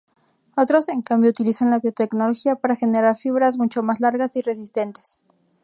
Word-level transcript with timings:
Otros, 0.57 0.89
en 0.89 1.03
cambio, 1.03 1.29
utilizan 1.29 1.69
la 1.69 1.77
biotecnología 1.77 2.55
para 2.55 2.75
generar 2.75 3.15
fibras 3.15 3.59
mucho 3.59 3.83
más 3.83 3.99
largas 3.99 4.35
y 4.35 4.41
resistentes. 4.41 5.23